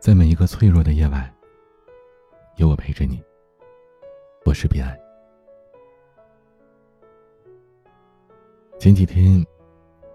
[0.00, 1.30] 在每一个脆弱的夜晚，
[2.56, 3.22] 有我陪着你。
[4.46, 4.98] 我是彼岸。
[8.78, 9.44] 前几天，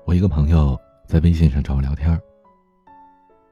[0.04, 0.76] 我一个朋友
[1.06, 2.20] 在微信上找我聊天，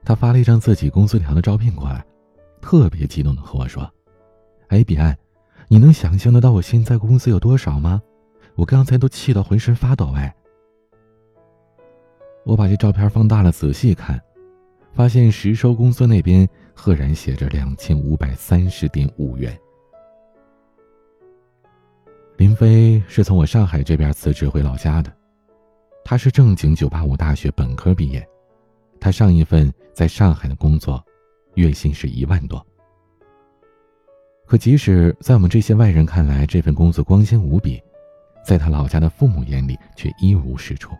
[0.04, 2.04] 他发了一张自己工资条的照片过来，
[2.60, 3.88] 特别激动的和我说
[4.70, 5.16] ：“哎，彼岸，
[5.68, 8.02] 你能想象得到我现在工资有多少吗？
[8.56, 10.36] 我刚才都气得浑身发抖。”哎，
[12.44, 14.20] 我把这照片放大了仔细看。
[14.94, 19.58] 发现实收工资那边赫然写着两千五百三十点五元。
[22.38, 25.12] 林飞是从我上海这边辞职回老家的，
[26.06, 28.28] 他是正经九八五大学本科毕业，
[29.00, 31.04] 他上一份在上海的工作，
[31.56, 32.64] 月薪是一万多。
[34.46, 37.82] 可即使在我们这些外人看来，这份工作光鲜无比，
[38.46, 40.96] 在他老家的父母眼里却一无是处。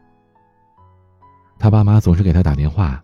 [1.60, 3.04] 他爸妈总是给他打电话。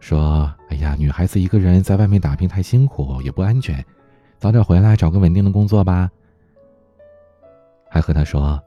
[0.00, 3.84] 说：“哎呀，女孩子一个人在外面打拼太辛苦，也不安全，
[4.38, 6.10] 早点回来找个稳定的工作吧。”
[7.88, 8.60] 还和他说，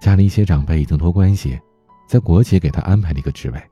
[0.00, 1.58] 家里一些长辈已经托关系，
[2.08, 3.62] 在国企给他安排了一个职位。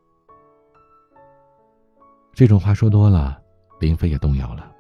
[2.33, 3.42] 这种话说多了，
[3.80, 4.70] 林飞也动摇了，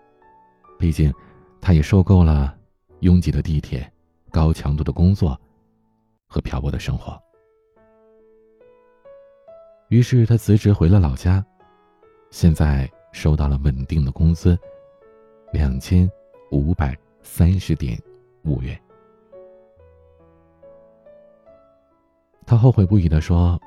[0.78, 1.12] 毕竟
[1.60, 2.56] 他也受够了
[3.00, 3.90] 拥挤的地铁、
[4.30, 5.38] 高强度的工作
[6.28, 7.20] 和漂泊的生活。
[9.88, 11.44] 于是他辞职回了老家。
[12.38, 14.58] 现在收到了稳定的工资，
[15.54, 16.06] 两千
[16.50, 17.98] 五百三十点
[18.42, 18.78] 五元。
[22.44, 23.58] 他后悔不已的说：“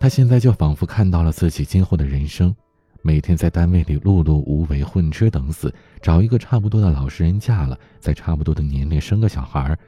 [0.00, 2.52] 他现在就仿佛看到了自己今后的人生，
[3.00, 9.78] 每天在单位里碌碌无为、混吃等死，找一个差不多的老实人嫁了，在差不多的年龄生个小孩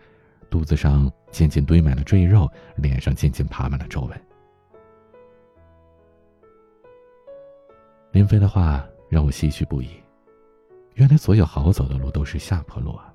[0.49, 4.17] 肚子上渐渐堆满了赘肉，脸上渐渐爬满了皱纹。”
[8.19, 9.91] 林飞的话让我唏嘘不已。
[10.95, 13.15] 原来所有好走的路都是下坡路啊！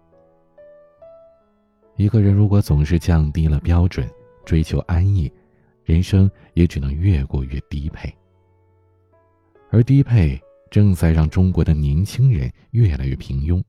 [1.98, 4.10] 一个人如果总是降低了标准，
[4.46, 5.30] 追求安逸，
[5.84, 8.16] 人生也只能越过越低配。
[9.72, 10.42] 而低配
[10.72, 13.62] 正在让中国的年轻人越来越平庸。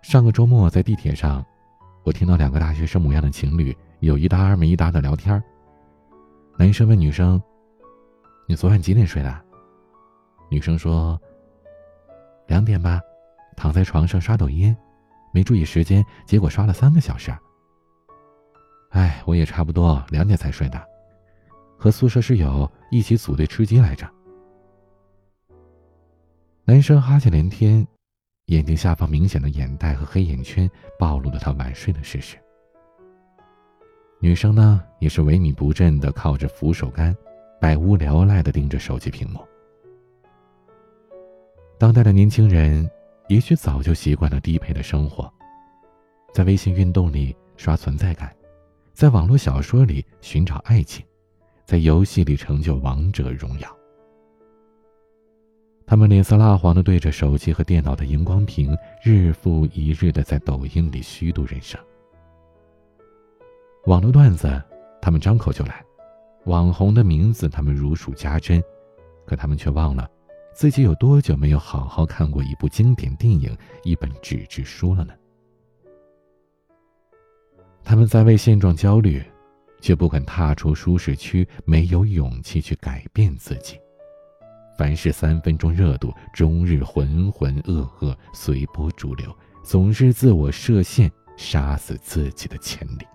[0.00, 1.44] 上个周末在地铁上，
[2.04, 5.44] 我听到两个大学生模样的情侣有一搭没一搭的聊天
[6.56, 7.38] 男生问女生。
[8.46, 9.44] 你昨晚几点睡的？
[10.50, 11.18] 女生说
[12.46, 13.00] ：“两点吧，
[13.56, 14.76] 躺在床上刷抖音，
[15.32, 17.32] 没注意时间，结果刷了三个小时。”
[18.90, 20.86] 哎，我也差不多两点才睡的，
[21.78, 24.06] 和宿舍室友一起组队吃鸡来着。
[26.64, 27.86] 男生哈欠连天，
[28.46, 32.36] 眼睛下方明显的眼袋和黑眼圈暴露了他晚睡的事实。
[34.20, 37.16] 女生呢，也是萎靡不振的靠着扶手杆。
[37.62, 39.38] 百无聊赖的盯着手机屏幕。
[41.78, 42.90] 当代的年轻人
[43.28, 45.32] 也许早就习惯了低配的生活，
[46.34, 48.34] 在微信运动里刷存在感，
[48.92, 51.06] 在网络小说里寻找爱情，
[51.64, 53.76] 在游戏里成就王者荣耀。
[55.86, 61.80] 他们脸色蜡黄的对着手机和电脑的荧光屏，日复一日的在抖音里虚度人生。
[63.86, 64.60] 网络段子，
[65.00, 65.80] 他们张口就来。
[66.44, 68.62] 网红的名字，他们如数家珍，
[69.26, 70.08] 可他们却忘了，
[70.52, 75.14] 自己有多久没有好好看过一部经典电影、一本纸质书了呢？
[77.84, 79.22] 他们在为现状焦虑，
[79.80, 83.78] 却不肯踏出舒适区，没有勇气去改变自己。
[84.78, 93.06] 凡事三分钟热度，终日浑浑噩噩，随波逐流，总是自我设限，杀死自己的潜力。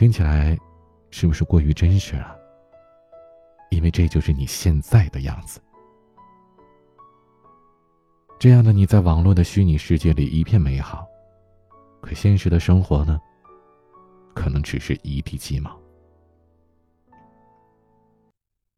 [0.00, 0.58] 听起来，
[1.10, 2.34] 是不是过于真实了？
[3.68, 5.60] 因为这就是你现在的样子。
[8.38, 11.06] 这样的你在网络的虚拟世界里一片美好，
[12.00, 13.20] 可现实的生活呢？
[14.32, 15.78] 可能只是一地鸡毛。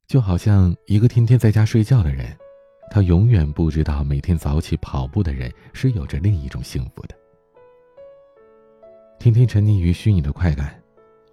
[0.08, 2.36] 就好像一个天天在家睡觉的人，
[2.90, 7.14] 他永远不知道每天早起跑步的人是有着另一种幸福的。
[9.20, 10.81] 天天沉溺于虚拟的快感。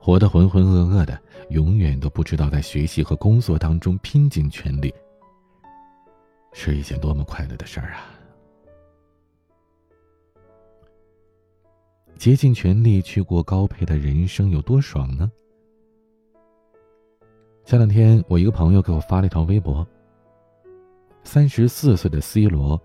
[0.10, 1.22] 活得浑浑噩噩的，
[1.52, 4.92] 永远都不知道在学习和工作当中拼尽全力
[6.52, 8.10] 是一件多么快乐的事儿啊！
[12.18, 15.32] 竭尽全力去过高配的人生有多爽呢？
[17.64, 19.88] 前两天，我一个朋友给我发了一条微博。
[21.24, 22.82] 三十四岁的 C 罗，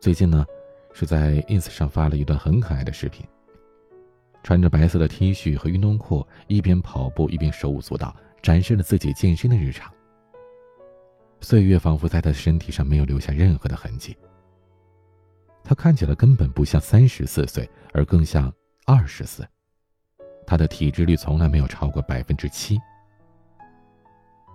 [0.00, 0.44] 最近呢，
[0.92, 3.24] 是在 ins 上发了一段很可爱的视频。
[4.42, 9.92] 穿着白色的 T 恤和运动裤，一边跑步一边手舞足蹈，展示了自己健身的日常。
[11.40, 14.16] 岁月仿佛在他身体上没有留下任何的痕迹。
[15.62, 18.52] 他看起来根本不像三十四岁，而更像
[18.86, 19.46] 二十四。
[20.46, 22.78] 他的体脂率从来没有超过百分之七。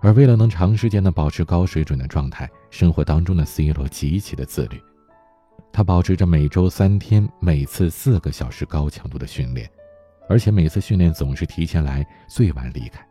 [0.02, 4.80] 而为了能长时间的保持高水准的状态，生活当中的 C 罗极其的自律。
[5.72, 9.70] 他保持着每周三天、每次四个小时高强度的训练，
[10.28, 13.06] 而且每次训练总是提前来，最晚离开。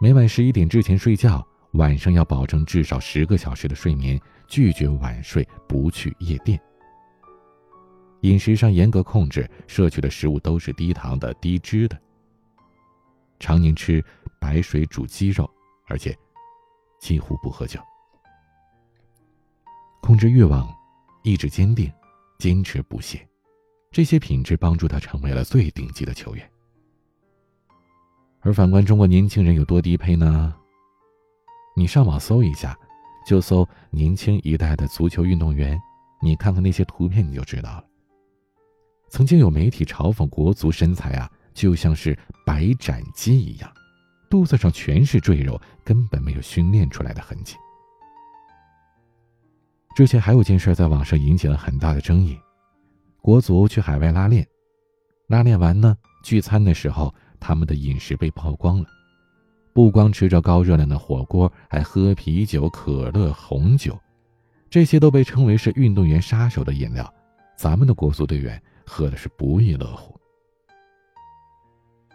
[0.00, 6.60] 每晚十一点之前睡觉，晚上要保证至少十个小时的睡眠，拒绝晚睡，不去夜店。
[8.22, 12.00] 饮食上严格控制，摄取的食物都是低糖的、低脂的。
[13.40, 14.04] 常年吃
[14.40, 15.48] 白水煮鸡肉，
[15.88, 16.16] 而且
[17.00, 17.80] 几乎不喝酒。
[20.00, 20.68] 控制欲望，
[21.22, 21.90] 意志坚定，
[22.38, 23.26] 坚持不懈，
[23.92, 26.50] 这些品质帮助他成为了最顶级的球员。
[28.40, 30.52] 而反观中国年轻人有多低配呢？
[31.76, 32.76] 你上网搜一下，
[33.26, 35.78] 就搜年轻一代的足球运动员，
[36.20, 37.84] 你看看那些图片，你就知道了。
[39.10, 43.70] 曾经有媒体嘲讽国足身材啊，就像是白斩鸡一样，
[44.30, 47.56] 肚子上全是赘肉，根本没有训练出来的痕迹。
[49.94, 52.38] 之前还有件事在网上引起了很大的争议：
[53.22, 54.46] 国足去海外拉练，
[55.28, 58.86] 拉练完呢，聚餐的时候，他们的饮食被曝光了，
[59.72, 63.98] 不光吃着高热量的火锅，还喝啤酒、可乐、红酒，
[64.68, 67.10] 这些都被称为是运动员杀手的饮料。
[67.56, 68.60] 咱们的国足队员。
[68.84, 70.14] 喝的是不亦乐乎。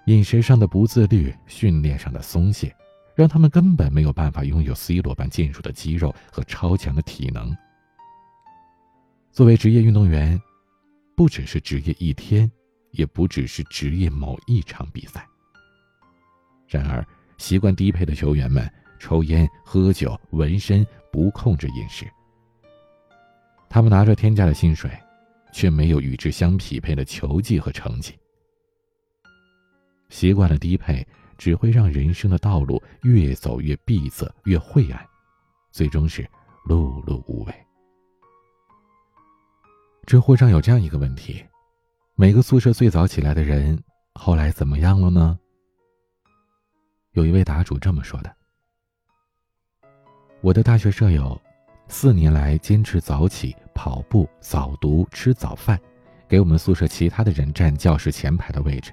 [0.06, 2.75] 饮食上的不自律，训练上的松懈，
[3.15, 7.56] 让他们根本没有办法拥有 C 罗般健硕的肌肉和超强的体能。
[9.31, 10.39] 作为职业运动员，
[11.18, 12.50] 不只是职业一天，
[12.92, 15.28] 也不只是职业某一场比赛。
[16.66, 17.06] 然而，
[17.38, 22.06] 习惯低配的球员们，抽烟、喝酒、纹身，不控制饮食。
[23.68, 24.90] 他们拿着天价的薪水。
[25.54, 28.13] 却没有与之相匹配的球技和成绩。
[30.10, 35.04] 习惯了低配，只会让人生的道路越走越闭塞，越晦暗，
[35.72, 36.22] 最终是
[36.68, 37.67] 碌碌无为。
[40.07, 41.44] 知乎上有这样一个问题：
[42.15, 43.77] 每个宿舍最早起来的人，
[44.13, 45.38] 后来怎么样了呢？
[47.12, 48.33] 有一位答主这么说的
[50.39, 51.38] ：“我的大学舍友，
[51.89, 55.80] 四年来坚持早起。”跑步、早读、吃早饭，
[56.27, 58.92] 给我们宿舍其他的人占教室前排的位置。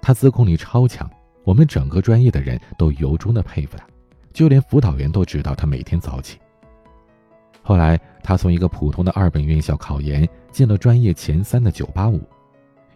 [0.00, 1.10] 他自控力超强，
[1.42, 3.84] 我们整个专业的人都由衷的佩服他，
[4.32, 6.38] 就连辅导员都知道他每天早起。
[7.60, 12.20] 后来，他从一个普通的二本院校考研，进了专业前三的985，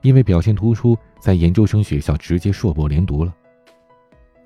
[0.02, 3.34] 因为表现突出，在研究生学校直接硕博连读了。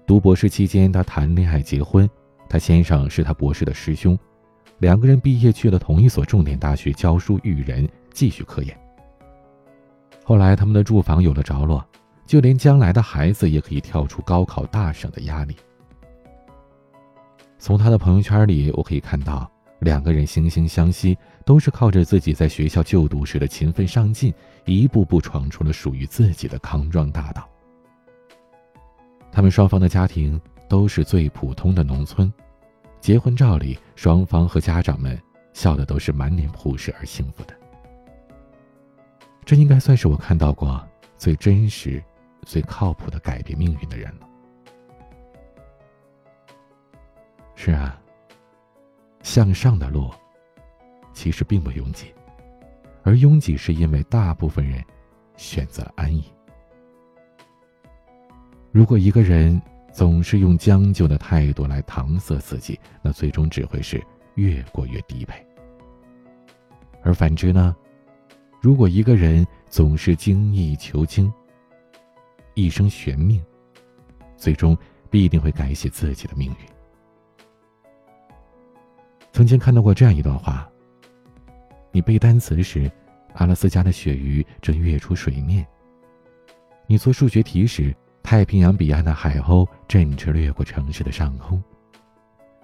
[0.07, 2.09] 读博士期间，他谈恋爱、结婚，
[2.49, 4.17] 他先生是他博士的师兄。
[4.79, 8.79] 两个人毕业去了同一所重点大学教书育人，继续科研。
[10.23, 11.85] 后来他们的住房有了着落，
[12.25, 15.57] 就连将来的孩子也可以跳出高考大省的压力。
[17.59, 19.51] 从他的朋友圈里，我可以看到
[19.81, 24.33] 两个人惺惺相惜，都是靠着自己在学校就读时的勤奋上进，
[24.65, 27.49] 一步步闯出了属于自己的康庄大道。
[29.31, 32.33] 他们双方的家庭都是最普通的农村。
[32.99, 35.21] 结婚照里，双方和家长们
[35.53, 37.55] 笑的都是满脸朴实而幸福的。
[39.45, 40.83] 这应该算是我看到过
[41.17, 42.03] 最真实、
[42.43, 44.27] 最靠谱的改变命运的人了。
[47.55, 48.01] 是啊，
[49.27, 50.09] 向上的路
[51.13, 52.15] 其实并不拥挤，
[53.03, 54.81] 而拥挤是因为大部分人
[55.37, 56.25] 选择安逸。
[58.71, 59.61] 如果一个人，
[59.93, 64.01] 总是用将就的态度来搪塞自己，那最终只会是
[64.37, 65.45] 越过越低配。
[67.03, 67.75] 而反之呢？
[68.61, 71.33] 如果一个人总是精益求精，
[72.55, 73.45] 一生悬命，
[74.37, 74.79] 最终
[75.11, 76.76] 必定会改写自己的命运。
[79.37, 80.67] 曾经看到过这样一段话：
[81.93, 82.91] 你背单词时，
[83.35, 85.63] 阿拉斯加的鳕鱼正跃出水面；
[86.87, 91.63] 你做数学题时，太平洋彼岸的海鸥振翅掠过城市的上空。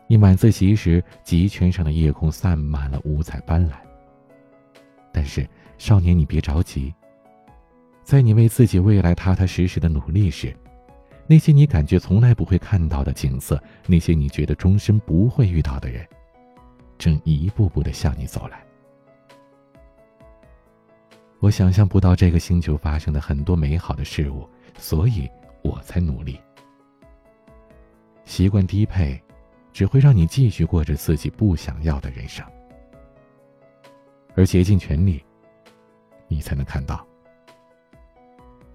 [0.06, 3.74] 你晚自习时，极圈上的夜空散满了五彩斑斓。
[5.12, 6.90] 但是，少年，你别着急。
[8.02, 10.56] 在你为自己未来踏踏实实的努力时，
[11.26, 16.02] 那些你感觉从来不会看到的景色，那些你觉得终身不会遇到的人，
[17.02, 18.64] 正一步步的向你走来。
[21.40, 25.28] 我想象不到这个星球发生的很多美好的事物，所以。
[25.64, 26.40] 我才努力。
[28.24, 29.22] 习惯低配，
[29.72, 32.44] 只会让你继续过着自己不想要的人生。
[34.34, 35.24] 而竭尽全力，
[36.26, 37.06] 你才能看到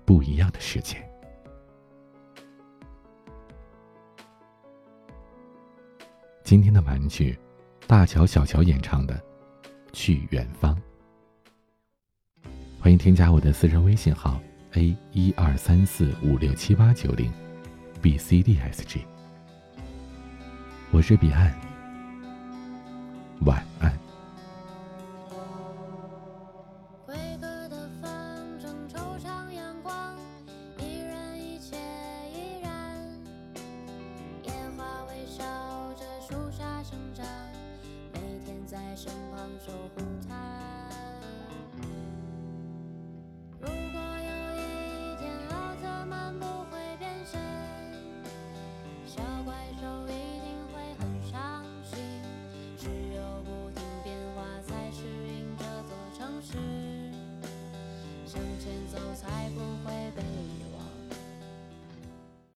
[0.05, 0.95] 不一样的世界。
[6.45, 7.37] 今天的玩具，
[7.87, 9.15] 大乔小乔演唱的
[9.93, 10.75] 《去远方》。
[12.81, 14.41] 欢迎添加我的私人微信号
[14.73, 17.31] a 一二三四五六七八九零
[18.01, 18.99] b c d s g。
[20.91, 21.55] 我是彼岸，
[23.45, 24.06] 晚安。
[58.91, 59.76] 走才不。